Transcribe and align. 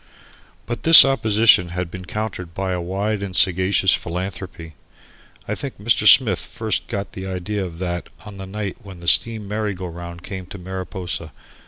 But 0.65 0.81
this 0.81 1.05
opposition 1.05 1.69
had 1.77 1.91
been 1.91 2.05
countered 2.05 2.55
by 2.55 2.71
a 2.71 2.81
wide 2.81 3.21
and 3.21 3.35
sagacious 3.35 3.93
philanthropy. 3.93 4.73
I 5.47 5.53
think 5.53 5.77
Mr. 5.77 6.07
Smith 6.07 6.39
first 6.39 6.87
got 6.87 7.11
the 7.11 7.27
idea 7.27 7.63
of 7.63 7.77
that 7.77 8.09
on 8.25 8.37
the 8.39 8.47
night 8.47 8.77
when 8.81 8.99
the 8.99 9.07
steam 9.07 9.47
merry 9.47 9.75
go 9.75 9.85
round 9.85 10.23
came 10.23 10.47
to 10.47 10.57
Mariposa. 10.57 11.31